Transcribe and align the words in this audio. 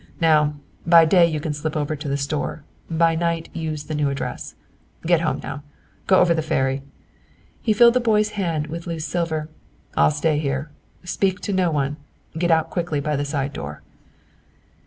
Now, 0.19 0.55
by 0.83 1.05
day 1.05 1.27
you 1.27 1.39
can 1.39 1.53
slip 1.53 1.77
over 1.77 1.95
to 1.95 2.07
the 2.07 2.17
store, 2.17 2.63
by 2.89 3.13
night 3.13 3.49
use 3.55 3.83
the 3.83 3.93
new 3.93 4.09
address. 4.09 4.55
Get 5.05 5.21
home 5.21 5.39
now. 5.43 5.61
Go 6.07 6.19
over 6.19 6.33
the 6.33 6.41
ferry." 6.41 6.81
He 7.61 7.71
filled 7.71 7.93
the 7.93 7.99
boy's 7.99 8.29
hand 8.31 8.65
with 8.65 8.87
loose 8.87 9.05
silver. 9.05 9.47
"I'll 9.95 10.09
stay 10.09 10.39
here. 10.39 10.71
Speak 11.03 11.39
to 11.41 11.53
no 11.53 11.69
one. 11.69 11.97
Get 12.35 12.49
out 12.49 12.71
quickly 12.71 12.99
by 12.99 13.15
the 13.15 13.25
side 13.25 13.53
door." 13.53 13.83